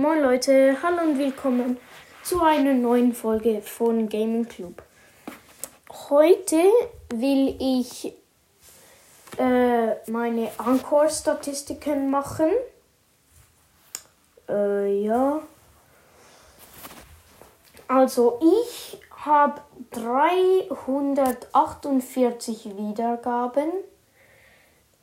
[0.00, 1.76] Moin Leute, hallo und willkommen
[2.22, 4.82] zu einer neuen Folge von Gaming Club.
[6.08, 6.56] Heute
[7.10, 8.14] will ich
[9.36, 12.50] äh, meine Anchor-Statistiken machen.
[14.48, 15.42] Äh, ja.
[17.86, 19.60] Also ich habe
[19.90, 23.70] 348 Wiedergaben.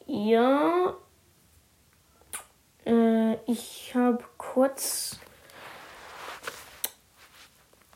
[0.08, 0.96] Ja.
[2.88, 5.18] Äh, ich habe kurz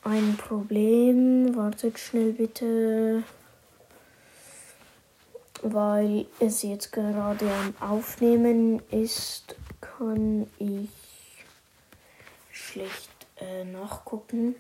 [0.04, 1.56] ein Problem.
[1.56, 3.24] Wartet schnell bitte.
[5.64, 10.90] Weil es jetzt gerade am Aufnehmen ist, kann ich
[12.52, 14.56] schlecht äh, nachgucken.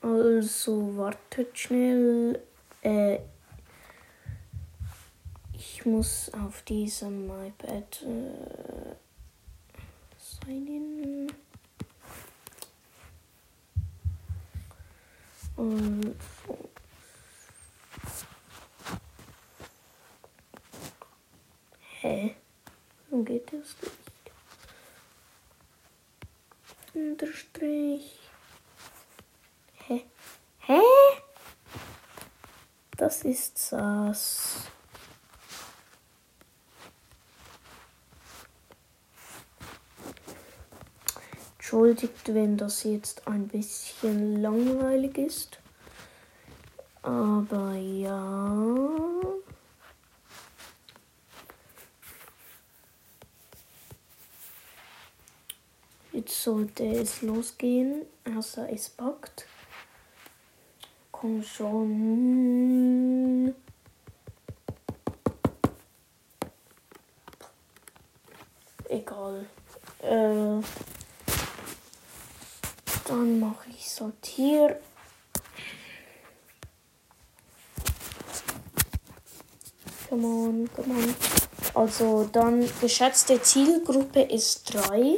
[0.00, 2.40] Also wartet schnell.
[2.80, 3.18] Äh,
[5.58, 8.94] ich muss auf diesem iPad äh,
[10.16, 11.32] sign.
[15.56, 16.16] Und
[22.00, 22.36] Hä?
[23.10, 24.32] Warum geht das nicht?
[26.94, 28.20] Unterstrich.
[29.88, 30.04] Hä?
[30.60, 30.80] Hä?
[32.96, 34.68] Das ist das.
[41.70, 45.58] Entschuldigt, wenn das jetzt ein bisschen langweilig ist.
[47.02, 48.56] Aber ja.
[56.12, 59.44] Jetzt sollte es losgehen, außer es packt.
[61.12, 61.94] Komm schon.
[68.88, 69.44] Egal.
[70.00, 70.62] Äh,
[73.08, 74.78] dann mache ich Sortier.
[80.08, 81.14] Come on, come on.
[81.74, 85.16] Also dann geschätzte Zielgruppe ist 3.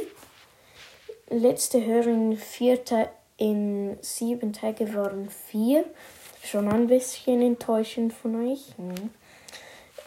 [1.29, 5.85] Letzte Hörerin vierte in sieben Tage waren 4.
[6.43, 8.73] Schon ein bisschen enttäuschend von euch.
[8.77, 9.09] Hm.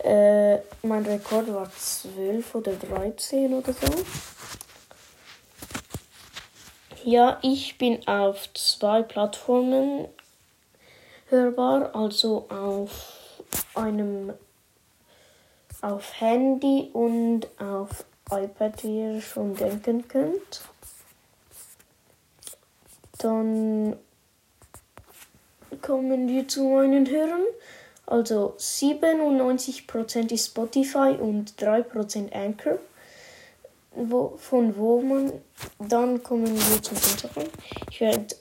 [0.03, 3.87] Äh, mein Rekord war 12 oder 13 oder so.
[7.07, 10.09] Ja, ich bin auf zwei Plattformen
[11.29, 13.31] hörbar, also auf
[13.75, 14.33] einem
[15.83, 20.63] auf Handy und auf iPad, wie ihr schon denken könnt.
[23.19, 23.99] Dann
[25.83, 27.45] kommen wir zu meinen Hörern.
[28.07, 32.79] Also 97% ist Spotify und 3% Anchor.
[33.95, 35.33] Wo, von wo man.
[35.79, 37.51] Dann kommen wir zum Hintergrund.
[37.91, 38.35] Ich werde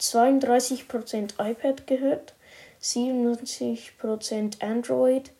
[0.00, 2.34] 32% iPad gehört,
[2.82, 5.32] 97% Android,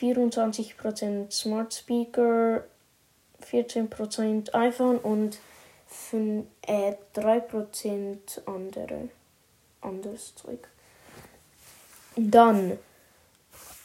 [0.00, 2.64] 24% Smart Speaker,
[3.42, 5.38] 14% iPhone und
[5.86, 9.08] 5, äh, 3% andere,
[9.80, 10.68] anderes Zeug.
[12.16, 12.78] Dann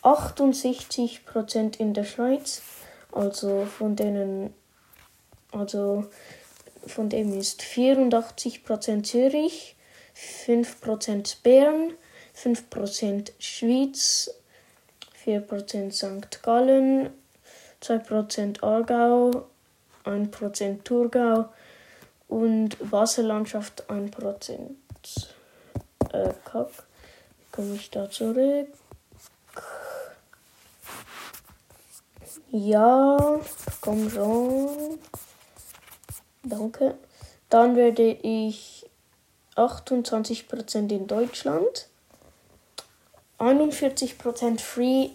[0.03, 2.61] 68% in der Schweiz,
[3.17, 4.53] also von denen,
[5.51, 6.05] also
[6.85, 9.75] von dem ist 84% Zürich,
[10.15, 11.93] 5% Bern,
[12.35, 14.31] 5% Schweiz,
[15.25, 16.43] 4% St.
[16.43, 17.09] Gallen,
[17.81, 19.47] 2% Aargau,
[20.05, 21.49] 1% Thurgau
[22.27, 24.75] und Wasserlandschaft 1%.
[26.13, 26.69] Äh, Kack.
[27.51, 28.67] Komme ich da zurück?
[32.51, 33.39] Ja,
[33.81, 34.99] komm schon.
[36.43, 36.97] Danke.
[37.49, 38.89] Dann werde ich
[39.55, 41.87] 28% in Deutschland,
[43.39, 45.09] 41% free,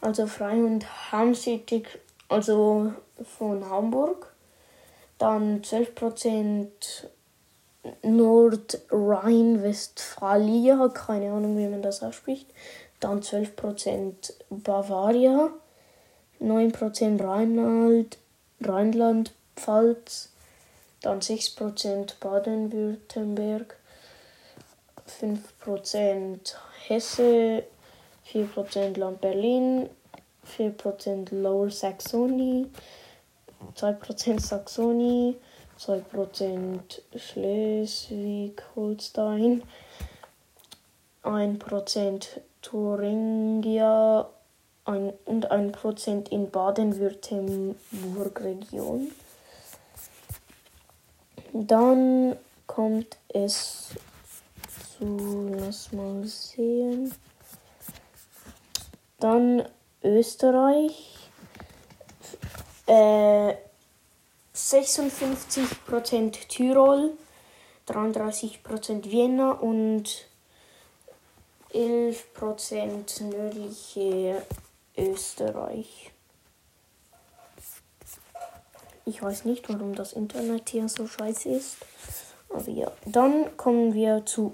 [0.00, 1.84] also frei und Hamcity,
[2.28, 2.92] also
[3.38, 4.32] von Hamburg.
[5.18, 6.68] Dann 12%
[8.02, 12.48] Nordrhein-Westfalia, keine Ahnung, wie man das ausspricht.
[13.00, 15.50] Dann 12% Bavaria,
[16.40, 18.18] 9% Rheinland,
[18.60, 20.30] Rheinland-Pfalz,
[21.00, 23.76] dann 6% Baden-Württemberg,
[25.06, 26.54] 5%
[26.86, 27.64] Hesse,
[28.32, 29.90] 4% Land Berlin,
[30.56, 32.66] 4% Lower Saxony,
[33.76, 35.36] 2% Saxony,
[35.78, 36.80] 2%
[37.16, 39.62] Schleswig-Holstein,
[41.22, 42.26] 1%
[42.62, 44.28] Thuringia,
[44.88, 49.12] und 1% in Baden-Württemberg-Region.
[51.52, 52.36] Dann
[52.66, 53.90] kommt es
[54.98, 57.14] zu, lass mal sehen.
[59.20, 59.68] Dann
[60.02, 61.14] Österreich.
[62.86, 63.54] Äh,
[64.54, 67.12] 56% Tirol,
[67.86, 70.26] 33% Vienna und
[71.74, 74.42] 11% nördliche
[74.98, 76.12] Österreich.
[79.04, 81.76] Ich weiß nicht, warum das Internet hier so scheiße ist.
[82.50, 84.52] Aber ja, dann kommen wir zu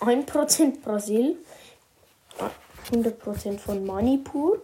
[0.00, 1.36] 1% Brasil,
[2.92, 4.60] 100% von Manipur.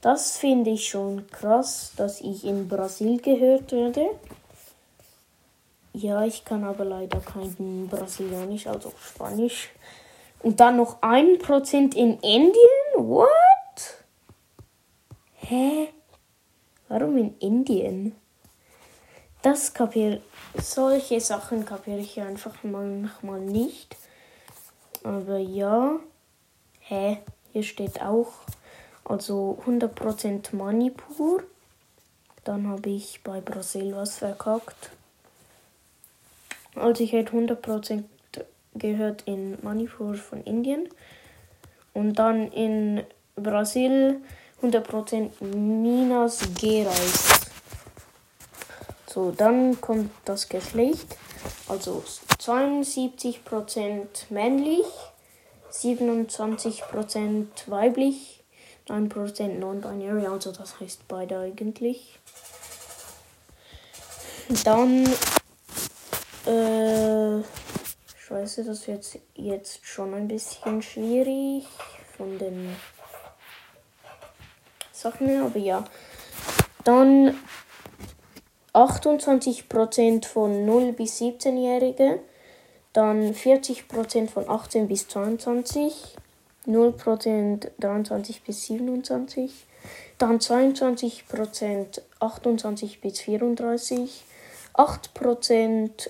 [0.00, 4.10] Das finde ich schon krass, dass ich in Brasil gehört werde.
[5.92, 9.70] Ja, ich kann aber leider kein Brasilianisch, also Spanisch.
[10.42, 12.52] Und dann noch 1% in Indien?
[12.96, 13.28] What?
[15.46, 15.88] Hä?
[16.88, 18.14] Warum in Indien?
[19.42, 20.22] Das kapiere
[20.54, 23.94] solche Sachen kapiere ich einfach manchmal nicht.
[25.02, 26.00] Aber ja.
[26.80, 27.18] Hä?
[27.52, 28.32] Hier steht auch
[29.04, 31.42] also 100% Manipur.
[32.44, 34.92] Dann habe ich bei Brasil was verkackt.
[36.74, 38.04] Also ich hätte 100%
[38.76, 40.88] gehört in Manipur von Indien.
[41.92, 43.02] Und dann in
[43.36, 44.22] Brasil
[44.64, 47.40] 100% Minas Gerais.
[49.06, 51.16] So, dann kommt das Geschlecht.
[51.68, 52.02] Also
[52.38, 54.86] 72% männlich,
[55.72, 58.42] 27% weiblich,
[58.88, 62.18] 9% non-binary, also das heißt beide eigentlich.
[64.64, 65.06] Dann,
[66.46, 67.42] äh,
[68.18, 71.66] scheiße, das wird jetzt schon ein bisschen schwierig
[72.16, 72.76] von den
[75.04, 75.84] Sachen her, aber ja.
[76.82, 77.36] Dann
[78.72, 82.20] 28% von 0 bis 17-Jährige,
[82.94, 86.16] dann 40% von 18 bis 22,
[86.66, 89.66] 0% 23 bis 27,
[90.16, 94.24] dann 22% 28 bis 34,
[94.72, 96.08] 8%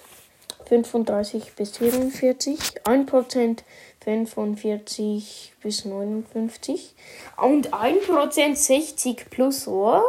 [0.83, 3.59] 35 bis 44, 1%
[4.03, 6.95] 45 bis 59
[7.37, 10.03] und 1% 60 plus what?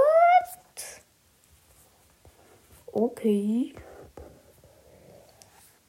[2.92, 3.74] Okay.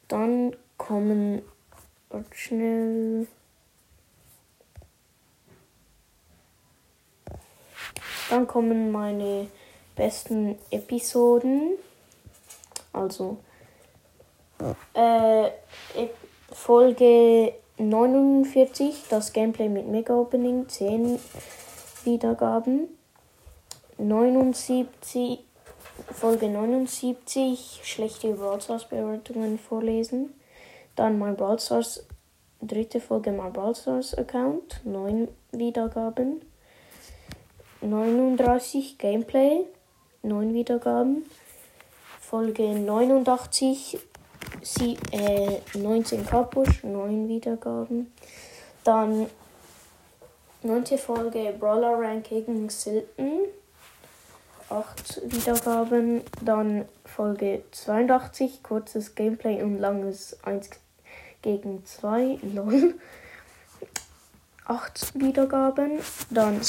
[0.08, 1.42] Dann kommen
[2.32, 3.26] schnell
[8.28, 9.48] Dann kommen meine
[9.94, 11.78] besten Episoden.
[12.92, 13.38] Also
[14.94, 15.50] äh,
[16.52, 21.18] Folge 49, das Gameplay mit Mega Opening, 10
[22.04, 22.88] Wiedergaben.
[23.98, 25.40] 79,
[26.12, 30.34] Folge 79, schlechte Brawl Stars Bewertungen vorlesen.
[30.94, 32.06] Dann mein Brawl Stars,
[32.60, 36.42] dritte Folge mein Brawl Stars Account, 9 Wiedergaben.
[37.82, 39.66] 39 Gameplay,
[40.22, 41.24] 9 Wiedergaben.
[42.20, 43.98] Folge 89,
[44.74, 48.12] sie, äh, 19 Kapusch, 9 Wiedergaben.
[48.84, 49.26] Dann
[50.62, 50.98] 9.
[50.98, 53.42] Folge Brawler Ranking Silton,
[54.68, 56.22] 8 Wiedergaben.
[56.42, 60.70] Dann Folge 82, kurzes Gameplay und langes 1
[61.42, 62.94] gegen 2, lol.
[64.66, 66.00] 8 Wiedergaben.
[66.30, 66.60] Dann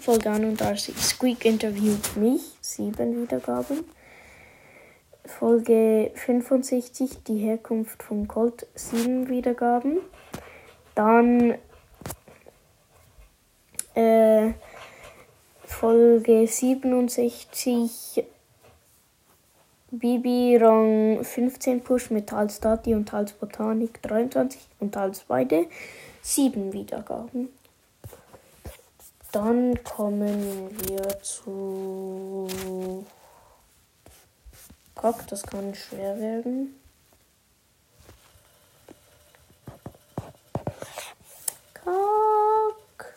[0.00, 3.84] Folge 31 Squeak interviewt mich, 7 Wiedergaben.
[5.28, 9.98] Folge 65 Die Herkunft von Colt, 7 Wiedergaben.
[10.94, 11.54] Dann
[13.94, 14.52] äh,
[15.64, 18.24] Folge 67
[19.90, 25.66] Bibi Rang 15 Push mit Tals Stati und Tals Botanik 23 und Tals beide
[26.22, 27.48] 7 Wiedergaben.
[29.30, 32.48] Dann kommen wir zu.
[35.00, 36.74] Gott, das kann schwer werden.
[41.72, 43.14] Kack.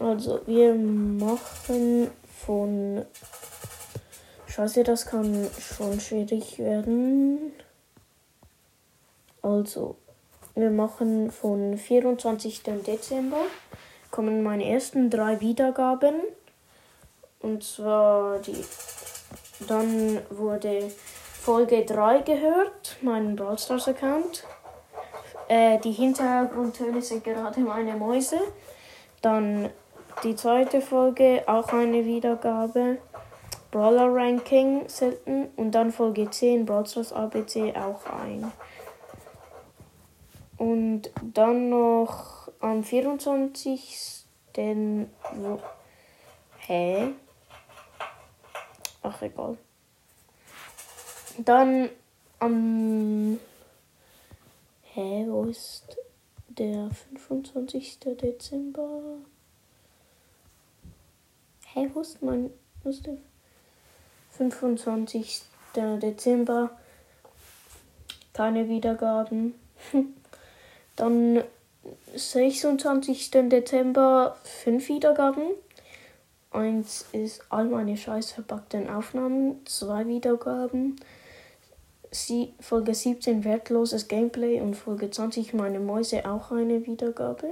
[0.00, 2.10] Also, wir machen
[2.44, 3.04] von.
[4.48, 7.52] Scheiße, das kann schon schwierig werden.
[9.40, 9.96] Also,
[10.56, 12.62] wir machen von 24.
[12.84, 13.42] Dezember
[14.10, 16.14] kommen meine ersten drei Wiedergaben.
[17.44, 18.64] Und zwar die.
[19.68, 20.90] Dann wurde
[21.42, 24.44] Folge 3 gehört, mein Brawl Stars Account.
[25.48, 28.40] Äh, die Hintergrundtöne sind gerade meine Mäuse.
[29.20, 29.68] Dann
[30.22, 32.96] die zweite Folge, auch eine Wiedergabe.
[33.70, 35.48] Brawler Ranking selten.
[35.56, 38.50] Und dann Folge 10, Brawl Stars ABC auch ein.
[40.56, 44.24] Und dann noch am 24.
[44.56, 45.58] Wo,
[46.66, 47.12] hä?
[49.04, 49.58] Ach, egal.
[51.36, 51.90] Dann
[52.38, 53.38] am.
[54.94, 55.98] Hä, wo ist
[56.48, 57.98] der 25.
[58.00, 59.18] Dezember?
[61.66, 62.50] Hä, wo ist mein.
[62.82, 63.18] Wo ist der
[64.38, 65.42] 25.
[65.76, 66.70] Dezember?
[68.32, 69.54] Keine Wiedergaben.
[70.96, 71.44] Dann
[72.14, 73.30] 26.
[73.50, 75.50] Dezember 5 Wiedergaben.
[76.54, 80.94] Eins ist all meine scheiß verpackten Aufnahmen, zwei Wiedergaben.
[82.12, 87.48] Sie, Folge 17 wertloses Gameplay und Folge 20 meine Mäuse auch eine Wiedergabe.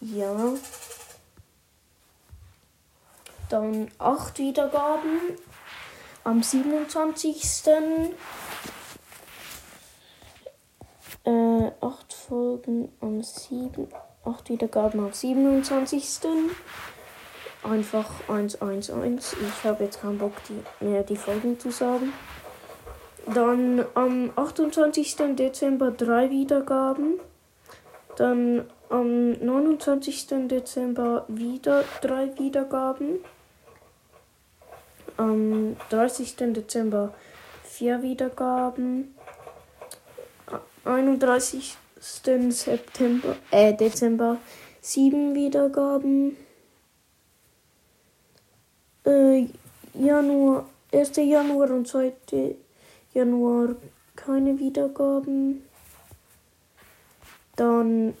[0.00, 0.52] Ja.
[3.48, 5.18] Dann 8 Wiedergaben
[6.24, 7.42] am 27.
[11.24, 13.88] Äh, 8 Folgen am 7.
[14.26, 16.06] 8 Wiedergaben am 27
[17.64, 19.36] einfach 111.
[19.40, 22.12] Ich habe jetzt keinen Bock, die, mehr die Folgen zu sagen.
[23.32, 25.16] Dann am 28.
[25.36, 27.20] Dezember drei Wiedergaben.
[28.16, 30.26] Dann am 29.
[30.48, 33.20] Dezember wieder drei Wiedergaben.
[35.16, 36.36] Am 30.
[36.36, 37.14] Dezember
[37.64, 39.14] vier Wiedergaben.
[40.84, 41.76] 31.
[41.98, 44.36] September, äh, Dezember
[44.82, 46.36] sieben Wiedergaben
[49.04, 49.46] äh,
[49.94, 51.16] Januar, 1.
[51.16, 52.12] Januar und 2.
[53.12, 53.76] Januar
[54.16, 55.64] keine Wiedergaben.
[57.56, 58.14] Dann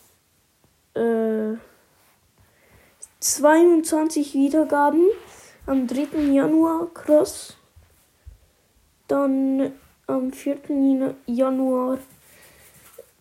[0.94, 1.56] äh,
[3.20, 5.06] 22 Wiedergaben
[5.66, 6.18] am 3.
[6.32, 7.56] Januar, krass.
[9.08, 9.72] Dann
[10.06, 11.14] am 4.
[11.26, 11.98] Januar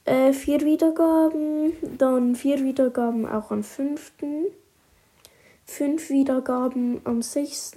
[0.06, 4.12] äh, vier Wiedergaben, dann vier Wiedergaben auch am 5.
[5.66, 7.74] 5 Wiedergaben am 6.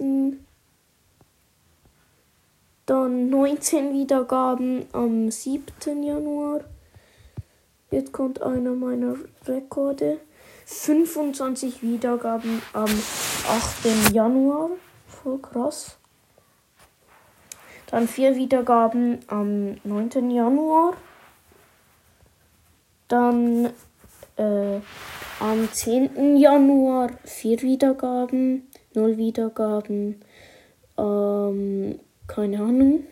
[2.85, 6.03] Dann 19 Wiedergaben am 7.
[6.03, 6.61] Januar.
[7.91, 9.15] Jetzt kommt einer meiner
[9.45, 10.19] Rekorde.
[10.65, 14.13] 25 Wiedergaben am 8.
[14.13, 14.69] Januar.
[15.07, 15.97] Voll krass.
[17.87, 20.29] Dann 4 Wiedergaben am 9.
[20.29, 20.93] Januar.
[23.07, 23.71] Dann
[24.35, 24.79] äh,
[25.39, 26.37] am 10.
[26.37, 30.21] Januar 4 Wiedergaben, 0 Wiedergaben,
[30.97, 33.03] ähm, keine Ahnung,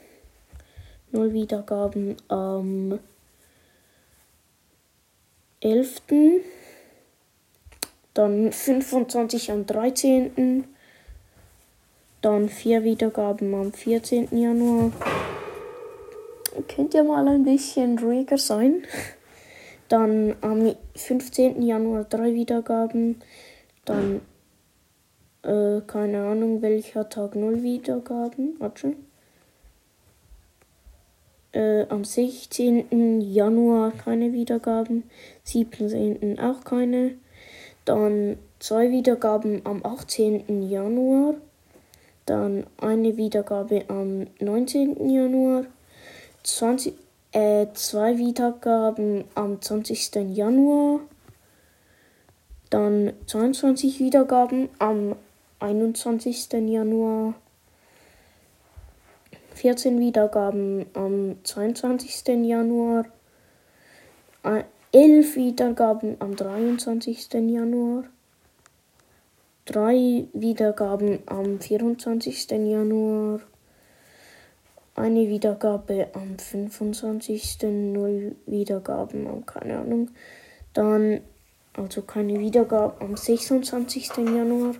[1.12, 3.00] 0 Wiedergaben am
[5.62, 6.02] 11.
[8.14, 10.66] Dann 25 am 13.
[12.22, 14.36] Dann 4 Wiedergaben am 14.
[14.38, 14.92] Januar.
[16.74, 18.84] Könnt ihr mal ein bisschen ruhiger sein?
[19.90, 21.62] Dann am 15.
[21.62, 23.22] Januar drei Wiedergaben.
[23.86, 24.22] Dann,
[25.44, 28.56] äh, keine Ahnung welcher Tag, null Wiedergaben.
[28.60, 28.96] Warte.
[31.52, 33.22] Äh, am 16.
[33.22, 35.04] Januar keine Wiedergaben.
[35.44, 36.40] 17.
[36.40, 37.16] auch keine.
[37.86, 40.64] Dann zwei Wiedergaben am 18.
[40.68, 41.36] Januar.
[42.26, 45.10] Dann eine Wiedergabe am 19.
[45.10, 45.66] Januar.
[46.44, 46.96] 20,
[47.36, 50.16] äh, zwei Wiedergaben am 20.
[50.38, 51.02] Januar.
[52.70, 55.18] Dann 22 Wiedergaben am
[55.60, 56.54] 21.
[56.54, 57.34] Januar.
[59.54, 62.28] 14 Wiedergaben am 22.
[62.46, 63.06] Januar.
[64.94, 67.34] 11 Wiedergaben am 23.
[67.34, 68.06] Januar.
[69.66, 72.50] 3 Wiedergaben am 24.
[72.52, 73.42] Januar
[74.96, 77.58] eine Wiedergabe am 25.
[77.64, 80.10] Null Wiedergaben, keine Ahnung.
[80.74, 81.20] Dann,
[81.74, 84.18] also keine Wiedergabe am 26.
[84.18, 84.76] Januar.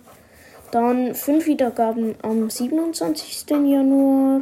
[0.72, 3.50] Dann fünf Wiedergaben am 27.
[3.50, 4.40] Januar.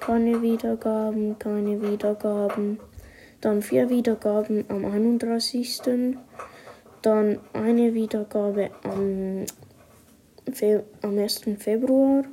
[0.00, 2.78] Keine Wiedergaben, keine Wiedergaben.
[3.40, 5.82] Dann vier Wiedergaben am 31.
[7.02, 9.44] Dann eine Wiedergabe am,
[10.52, 11.42] Fe am 1.
[11.58, 12.24] Februar.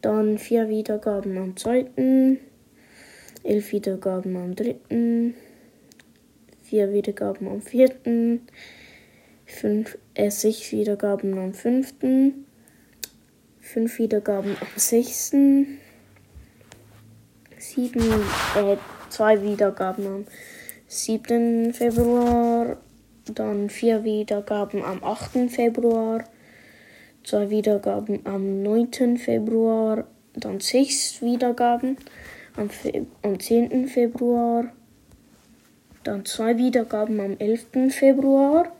[0.00, 2.38] Dann vier Wiedergaben am 2.,
[3.42, 4.76] elf Wiedergaben am 3.,
[6.62, 8.40] vier Wiedergaben am 4.,
[9.46, 11.94] fünf, äh, sechs Wiedergaben am 5.,
[13.60, 15.32] fünf Wiedergaben am 6.,
[17.58, 18.02] sieben,
[18.56, 18.76] äh,
[19.08, 20.24] zwei Wiedergaben am
[20.86, 21.72] 7.
[21.72, 22.76] Februar,
[23.26, 25.48] dann vier Wiedergaben am 8.
[25.48, 26.24] Februar,
[27.28, 29.18] zwei Wiedergaben am 9.
[29.18, 30.04] Februar,
[30.34, 31.98] dann sechs Wiedergaben
[32.56, 33.86] am, Fe am 10.
[33.88, 34.72] Februar,
[36.04, 37.90] dann zwei Wiedergaben am 11.
[37.90, 38.72] Februar,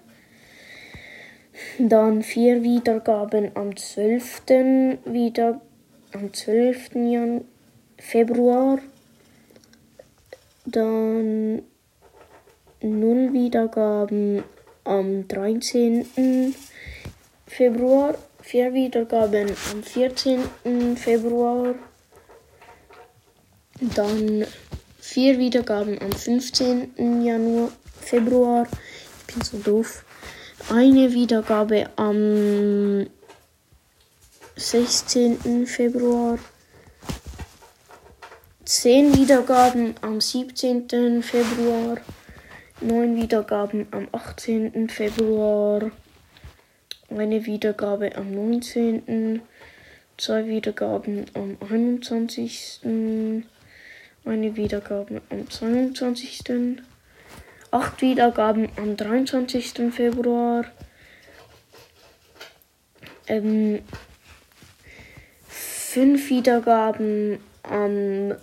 [1.79, 4.43] dann vier Wiedergaben am 12.
[5.05, 5.61] Wieder
[6.15, 6.95] am 12.
[6.95, 7.45] Jan
[7.99, 8.79] Februar,
[10.65, 11.63] dann
[12.81, 14.43] null Wiedergaben
[14.85, 16.55] am 13.
[17.47, 18.15] Februar,
[18.49, 20.97] vier Wiedergaben am 14.
[20.97, 21.75] Februar,
[23.95, 24.47] dann
[24.99, 27.27] vier Wiedergaben am 15.
[27.27, 28.67] Januar, Februar,
[29.19, 30.03] ich bin so doof,
[30.71, 33.07] eine Wiedergabe am
[34.57, 35.67] 16.
[35.67, 36.39] Februar,
[38.65, 41.23] 10 Wiedergaben am 17.
[41.23, 41.99] Februar,
[42.81, 44.89] 9 Wiedergaben am 18.
[44.89, 45.91] Februar,
[47.11, 49.43] eine Wiedergabe am 19.
[50.17, 52.81] Zwei Wiedergaben am 21.
[52.85, 56.43] Eine Wiedergabe am 22.
[57.71, 59.93] Acht Wiedergaben am 23.
[59.93, 60.65] Februar.
[63.27, 63.81] Ähm,
[65.47, 68.35] fünf Wiedergaben am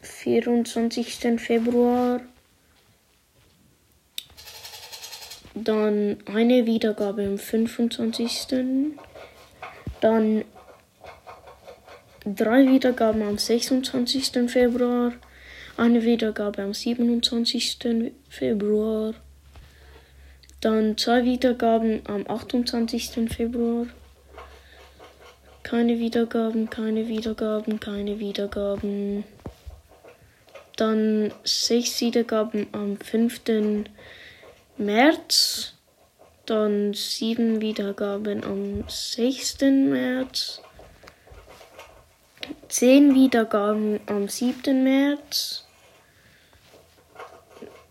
[0.00, 1.40] 24.
[1.40, 2.20] Februar.
[5.54, 8.48] Dann eine Wiedergabe am 25.
[10.00, 10.44] Dann
[12.24, 14.50] drei Wiedergaben am 26.
[14.50, 15.12] Februar.
[15.76, 17.78] Eine Wiedergabe am 27.
[18.28, 19.14] Februar.
[20.60, 23.28] Dann zwei Wiedergaben am 28.
[23.28, 23.86] Februar.
[25.62, 29.24] Keine Wiedergaben, keine Wiedergaben, keine Wiedergaben.
[30.76, 33.42] Dann sechs Wiedergaben am 5.
[34.76, 35.74] März.
[36.46, 39.60] Dann sieben Wiedergaben am 6.
[39.60, 40.60] März.
[42.68, 44.82] Zehn Wiedergaben am 7.
[44.82, 45.64] März.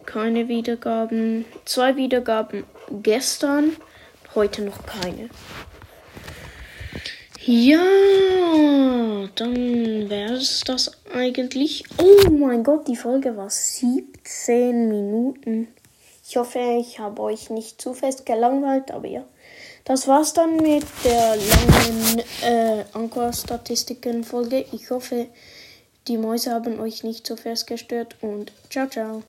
[0.06, 1.46] Keine Wiedergaben.
[1.66, 2.66] Zwei Wiedergaben
[3.02, 3.76] gestern.
[4.36, 5.30] Heute noch keine.
[7.46, 7.84] Ja,
[9.36, 11.84] dann wäre es das eigentlich.
[11.98, 15.68] Oh mein Gott, die Folge war 17 Minuten.
[16.34, 19.24] Ich hoffe, ich habe euch nicht zu fest gelangweilt, aber ja.
[19.86, 24.66] Das war's dann mit der langen äh, Anchor-Statistiken-Folge.
[24.72, 25.28] Ich hoffe,
[26.08, 29.22] die Mäuse haben euch nicht zu fest gestört und ciao, ciao.